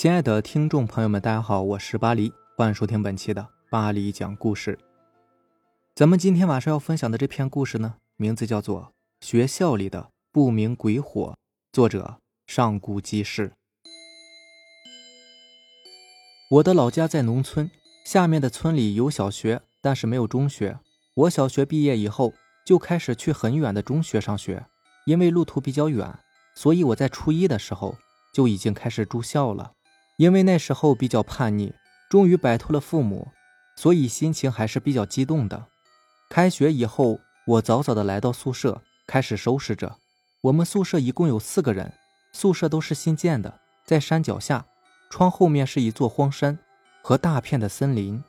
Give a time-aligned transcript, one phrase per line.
[0.00, 4.78] 亲爱的听众朋友们，大家好，我是巴黎，欢迎收听本期的巴黎讲故事。
[5.94, 8.94] 咱们今天晚上要分享的这篇故事呢，名字叫做
[9.26, 11.32] 《学校里的不明鬼火》，
[11.70, 12.16] 作者
[12.46, 13.52] 上古记事。
[16.48, 17.70] 我的老家在农村，
[18.06, 20.78] 下面的村里有小学，但是没有中学。
[21.14, 22.32] 我小学毕业以后，
[22.64, 24.64] 就开始去很远的中学上学，
[25.04, 26.18] 因为路途比较远，
[26.54, 27.94] 所以我在初一的时候
[28.32, 29.72] 就已经开始住校了。
[30.20, 31.72] 因为那时候比较叛逆，
[32.10, 33.28] 终于摆脱了父母，
[33.74, 35.64] 所以心情还是比较激动的。
[36.28, 39.96] 开学以后，我早早的来到宿舍，开始收拾着。
[40.42, 41.90] 我们宿舍一共有四个人，
[42.32, 44.66] 宿舍都是新建的，在山脚下，
[45.08, 46.58] 窗后面是一座荒山
[47.00, 48.22] 和大片的森林。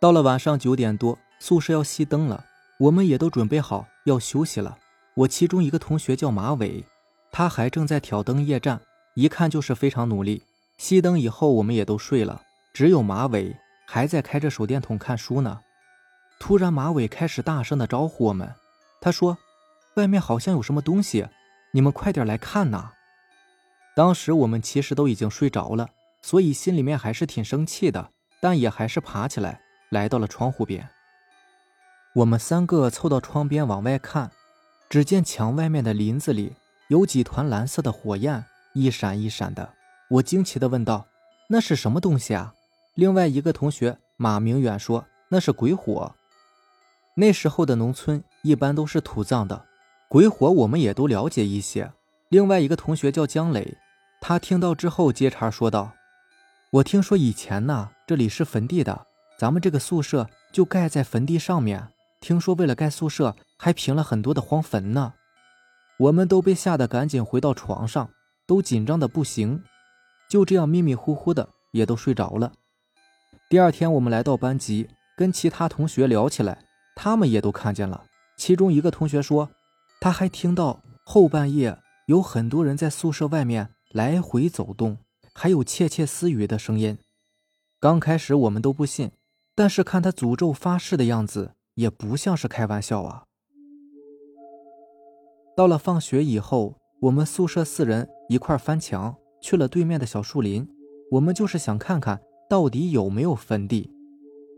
[0.00, 2.44] 到了晚上九点多，宿舍要熄灯了，
[2.80, 4.76] 我们也都准备好要休息了。
[5.14, 6.84] 我其中一个同学叫马伟，
[7.30, 8.80] 他还正在挑灯夜战，
[9.14, 10.42] 一看就是非常努力。
[10.78, 15.60] 熄灯以后，我们也都睡了，只有马伟还在开着手电筒看书呢。
[16.38, 18.54] 突然，马伟开始大声的招呼我们，
[19.00, 19.38] 他说
[19.96, 21.26] ：“外面好像有什么东西，
[21.72, 22.92] 你们快点来看呐！”
[23.96, 25.88] 当时我们其实都已经睡着了，
[26.20, 28.10] 所以心里面还是挺生气的，
[28.42, 30.86] 但也还是爬起来来到了窗户边。
[32.16, 34.30] 我们三个凑到窗边往外看，
[34.90, 36.54] 只见墙外面的林子里
[36.88, 39.72] 有几团蓝色的火焰，一闪一闪的。
[40.08, 41.06] 我惊奇地问道
[41.50, 42.54] ：“那是什么东西啊？”
[42.94, 46.14] 另外一个同学马明远说：“那是鬼火。”
[47.16, 49.64] 那时候的农村一般都是土葬的，
[50.08, 51.92] 鬼火我们也都了解一些。
[52.28, 53.76] 另外一个同学叫姜磊，
[54.20, 55.92] 他听到之后接茬说道
[56.70, 59.06] ：“我听说以前呢，这里是坟地的，
[59.38, 61.88] 咱们这个宿舍就盖在坟地上面。
[62.20, 65.14] 听说为了盖宿舍，还平了很多的荒坟呢。”
[65.98, 68.10] 我们都被吓得赶紧回到床上，
[68.46, 69.62] 都紧张的不行。
[70.28, 72.52] 就这样迷迷糊糊的也都睡着了。
[73.48, 76.64] 第二天，我们来到班级，跟其他同学聊起来，
[76.96, 78.04] 他们也都看见了。
[78.36, 79.48] 其中一个同学说，
[80.00, 84.98] 他还听到后半夜有很多人在宿舍外面来回走动，
[85.32, 86.98] 还有窃窃私语的声音。
[87.78, 89.12] 刚开始我们都不信，
[89.54, 93.24] 但是看他诅咒发誓的样子，也不像是开玩笑啊。
[95.56, 99.16] 到了放学以后，我们宿舍四人一块翻墙。
[99.46, 100.68] 去了对面的小树林，
[101.08, 102.20] 我们就是想看看
[102.50, 103.88] 到底有没有坟地。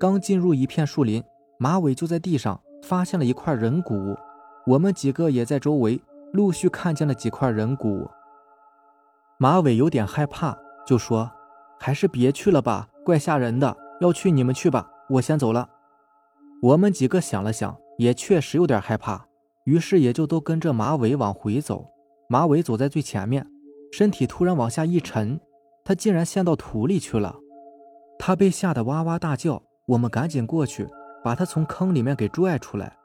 [0.00, 1.22] 刚进入一片树林，
[1.58, 4.16] 马伟就在地上发现了一块人骨，
[4.66, 6.00] 我们几个也在周围
[6.32, 8.08] 陆续看见了几块人骨。
[9.36, 10.56] 马伟有点害怕，
[10.86, 11.30] 就说
[11.78, 13.76] ：“还是别去了吧，怪吓人的。
[14.00, 15.68] 要去你们去吧，我先走了。”
[16.62, 19.26] 我们几个想了想，也确实有点害怕，
[19.64, 21.90] 于是也就都跟着马伟往回走。
[22.26, 23.46] 马伟走在最前面。
[23.90, 25.40] 身体突然往下一沉，
[25.84, 27.36] 他竟然陷到土里去了。
[28.18, 30.86] 他被吓得哇哇大叫，我们赶紧过去
[31.24, 32.96] 把他从坑里面给拽出来。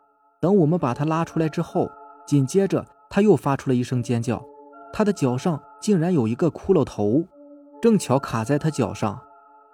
[0.42, 1.90] 等我们把他拉出来之后，
[2.28, 4.44] 紧接着他又发出了一声尖叫。
[4.92, 7.24] 他的脚上竟然有一个骷髅头，
[7.82, 9.20] 正巧卡在他脚上。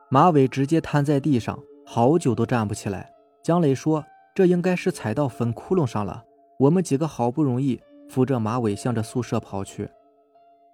[0.09, 3.11] 马尾直接瘫在地上，好久都站不起来。
[3.43, 4.03] 姜磊说
[4.35, 6.23] ：“这应该是踩到坟窟窿上了。”
[6.59, 9.89] 我们几个好不容易扶着马尾向着宿舍跑去。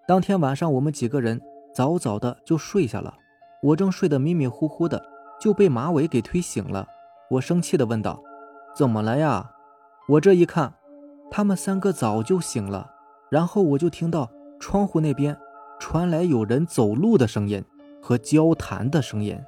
[0.08, 1.42] 当天晚上，我们几个人
[1.74, 3.16] 早早的就睡下了。
[3.64, 5.04] 我正睡得迷迷糊糊的，
[5.40, 6.88] 就被马伟给推醒了。
[7.32, 8.22] 我生气的问道
[8.78, 9.52] ：“怎么了呀？”
[10.08, 10.76] 我这一看，
[11.32, 12.92] 他们三个早就醒了。
[13.32, 14.30] 然后我就听到
[14.60, 15.36] 窗户那边
[15.80, 17.66] 传来有人走路的声音
[18.00, 19.42] 和交谈的声音。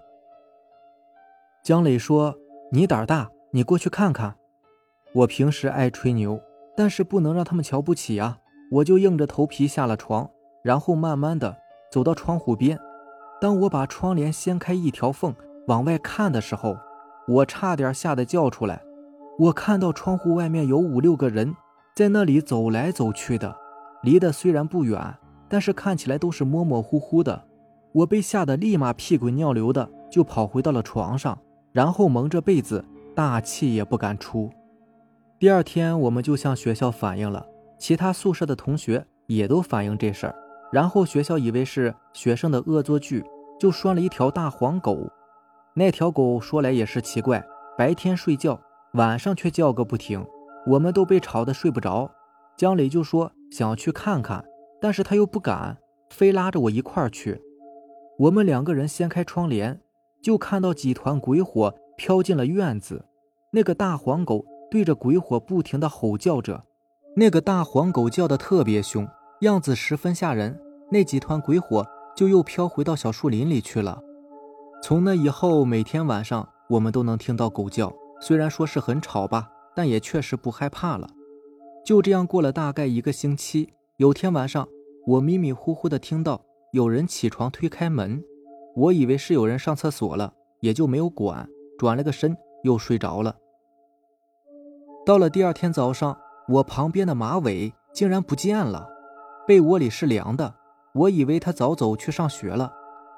[1.64, 2.36] 姜磊说
[2.74, 4.36] ：“你胆大，你过去看看。”
[5.14, 6.42] 我平时爱吹牛，
[6.76, 8.40] 但是不能让他们瞧不起啊！
[8.72, 10.28] 我就硬着头皮下了床。
[10.68, 11.56] 然后慢慢的
[11.90, 12.78] 走到窗户边，
[13.40, 15.34] 当我把窗帘掀开一条缝
[15.68, 16.76] 往外看的时候，
[17.26, 18.82] 我差点吓得叫出来。
[19.40, 21.56] 我看到窗户外面有五六个人
[21.96, 23.56] 在那里走来走去的，
[24.04, 25.00] 离得虽然不远，
[25.48, 27.46] 但是看起来都是模模糊糊的。
[27.94, 31.40] 我被吓得立马屁滚尿流的就跑回到了床上，
[31.72, 32.84] 然后蒙着被子，
[33.16, 34.50] 大气也不敢出。
[35.40, 37.46] 第二天我们就向学校反映了，
[37.80, 40.36] 其他宿舍的同学也都反映这事儿。
[40.72, 43.24] 然后学校以为是学生的恶作剧，
[43.60, 45.10] 就拴了一条大黄狗。
[45.74, 47.46] 那条狗说来也是奇怪，
[47.78, 48.60] 白天睡觉，
[48.94, 50.26] 晚上却叫个不停。
[50.66, 52.10] 我们都被吵得睡不着。
[52.58, 54.44] 江磊就说想去看看，
[54.82, 55.78] 但是他又不敢，
[56.10, 57.42] 非拉着我一块儿去。
[58.20, 59.80] 我们两个人掀开窗帘，
[60.22, 63.06] 就看到几团鬼火飘进了院子。
[63.54, 66.66] 那个大黄狗对着鬼火不停地吼叫着，
[67.16, 69.08] 那个大黄狗叫得特别凶。
[69.42, 70.60] 样子十分吓人，
[70.92, 71.86] 那几团鬼火
[72.16, 74.02] 就又飘回到小树林里去了。
[74.82, 81.08] 从那以后，每天晚上我们都能听到狗叫，虽然说是很吵吧，但也确实不害怕了。
[81.86, 84.68] 就这样过了大概一个星期，有天晚上，
[85.06, 86.42] 我迷迷糊糊的听到
[86.74, 88.24] 有人起床推开门，
[88.76, 91.48] 我以为是有人上厕所了，也就没有管，
[91.78, 93.36] 转了个身又睡着了。
[95.06, 96.18] 到了第二天早上，
[96.50, 98.90] 我旁边的马尾竟然不见了，
[99.48, 100.54] 被窝里是凉的，
[100.94, 102.70] 我以为他早走去上学了。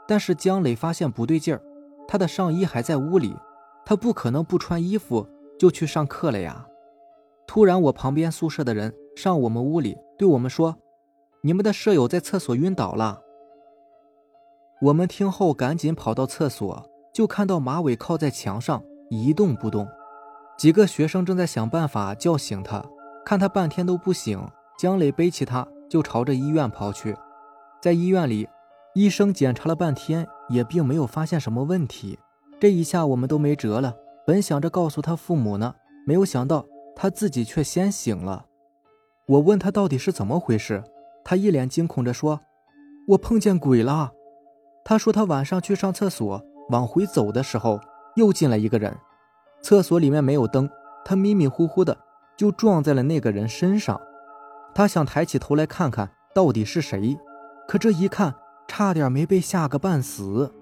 [0.07, 1.59] 但是姜磊发现不对劲儿，
[2.07, 3.35] 他的上衣还在屋里，
[3.83, 5.27] 他不可能不穿衣服
[5.57, 6.67] 就去上课了呀。
[7.47, 10.75] 突然，我旁边宿舍的人上我们屋里对我们说
[11.41, 13.21] ：“你们的舍友在厕所晕倒了。”
[14.83, 19.87] 我们听后赶紧跑到厕所，就看到马尾靠在墙上一动不动。
[20.59, 22.85] 几个学生正在想办法叫醒他，
[23.25, 24.39] 看他半天都不醒，
[24.77, 27.17] 姜磊背起他就朝着医院跑去，
[27.81, 28.47] 在医院里。
[28.95, 32.17] 医生检查了半天，也并没有发现什么问题。
[32.59, 33.95] 这一下我们都没辙了。
[34.25, 35.75] 本想着告诉他父母呢，
[36.05, 36.65] 没有想到
[36.95, 38.45] 他自己却先醒了。
[39.27, 40.83] 我问他到底是怎么回事，
[41.23, 42.41] 他一脸惊恐着说
[43.09, 44.11] ：“我碰见鬼了。”
[44.83, 47.79] 他说他晚上去上厕所，往回走的时候
[48.15, 48.93] 又进来一个人。
[49.61, 50.67] 厕所里面没有灯，
[51.05, 51.95] 他迷迷糊糊的
[52.35, 54.01] 就撞在了那个人身上。
[54.73, 57.17] 他想抬起头来看看到底是谁，
[57.67, 58.33] 可这一看。
[58.71, 60.53] 差点没被吓个半死。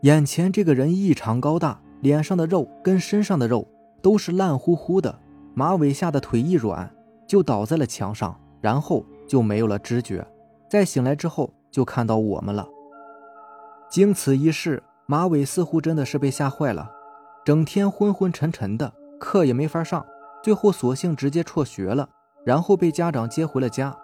[0.00, 3.68] 眼前这个人异常高大，脸上的肉跟身上的肉
[4.00, 5.16] 都是烂乎乎的，
[5.52, 6.90] 马尾吓得腿一软
[7.26, 10.26] 就倒在了墙上，然后就没有了知觉。
[10.66, 12.66] 再醒来之后就看到我们了。
[13.90, 16.90] 经此一事，马尾似乎真的是被吓坏了，
[17.44, 18.90] 整天昏昏沉沉的，
[19.20, 20.04] 课也没法上，
[20.42, 22.08] 最后索性直接辍学了，
[22.50, 23.96] 然后被家长接回了家。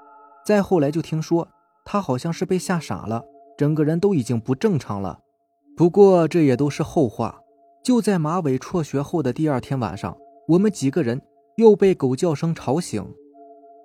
[0.44, 1.48] 再后来就听说。
[1.88, 3.24] 他好像是被吓傻了，
[3.56, 5.20] 整个人都已经不正常了。
[5.76, 7.38] 不过这也都是后话。
[7.84, 10.16] 就在马尾辍学后的第二天晚上，
[10.48, 11.22] 我们几个人
[11.56, 13.06] 又被狗叫声吵醒。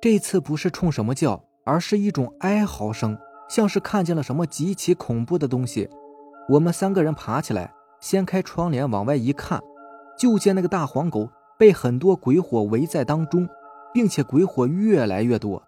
[0.02, 3.16] 这次不是冲什么叫，而是一种哀嚎声，
[3.48, 5.88] 像是看见了什么极其恐怖的东西。
[6.50, 9.62] 我们三个人爬起来，掀开窗帘往外一看，
[10.18, 11.30] 就见那个大黄狗
[11.60, 13.48] 被很多鬼火围在当中，
[13.94, 15.62] 并且鬼火越来越多。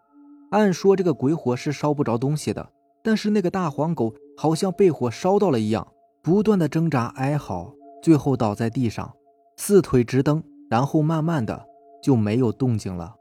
[0.51, 2.69] 按说这个鬼火是烧不着东西的，
[3.01, 5.87] 但是那个大黄狗好像被火烧到了一样，
[6.21, 9.11] 不断的挣扎哀嚎，最后倒在地上，
[9.57, 11.65] 四腿直蹬，然后慢慢的
[12.03, 13.15] 就没有动静了。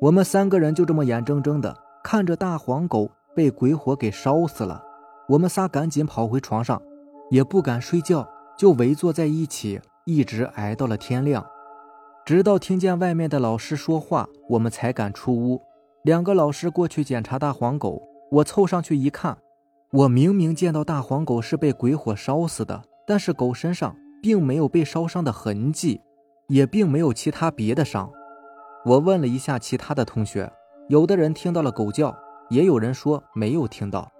[0.00, 4.82] 我们三个人就这么眼睁睁的看着大黄狗被鬼火给烧死了。
[5.28, 6.80] 我们仨赶紧跑回床上，
[7.30, 11.46] 也不敢睡觉，就围坐在一起，一直挨到了天亮，
[12.28, 15.62] 直到听见外面的老师说话，我们才敢出屋。
[16.04, 19.38] 两个老师过去检查大黄狗，我凑上去一看，
[19.92, 26.02] 我明明见到大黄狗是被鬼火烧死的，但是狗身上并没有被烧伤的痕迹，
[26.48, 28.12] 也并没有其他别的伤。
[28.84, 30.52] 我问了一下其他的同学，
[30.90, 32.14] 有的人听到了狗叫，
[32.50, 34.12] 也有人说没有听到。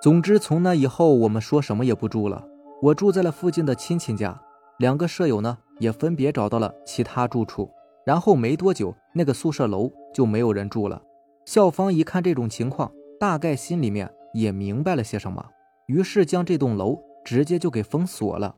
[0.00, 2.46] 总之，从那以后，我们说什么也不住了。
[2.80, 4.40] 我住在了附近的亲戚家，
[4.78, 7.70] 两个舍友呢也分别找到了其他住处。
[8.04, 11.00] 然后没多久，那个宿舍楼就没有人住了。
[11.46, 15.42] 校方一看这种情况，大概心里面也明白了些什么，
[15.86, 18.54] 于是将这栋楼直接就给封锁了。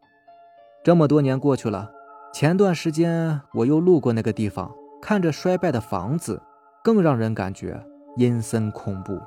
[0.82, 1.92] 这么多年过去了，
[2.32, 4.68] 前段时间我又路过那个地方，
[5.00, 6.42] 看着衰败的房子，
[6.82, 7.80] 更让人感觉
[8.16, 9.20] 阴森恐怖，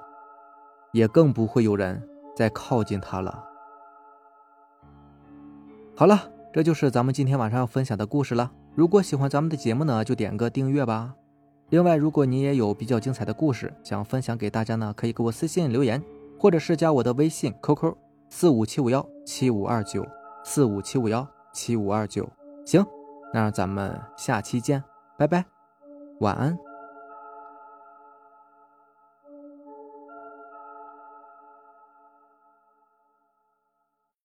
[0.91, 3.45] 也更不会有人再靠近它了。
[5.95, 8.51] 好了，这就是咱们今天晚上要分享的故事了。
[8.75, 11.13] 如果喜欢咱们的节目呢，就点个订阅吧。
[11.69, 16.01] 另外，如果你也有比较精彩的故事想分享给大家呢，可以给我私信留言，
[16.39, 17.93] 或者是加我的微信 QQ
[18.29, 20.05] 四五七五幺七五二九
[20.43, 22.27] 四五七五幺七五二九。
[22.65, 22.83] 行，
[23.33, 24.83] 那咱们下期见，
[25.17, 25.45] 拜拜，
[26.19, 26.68] 晚安。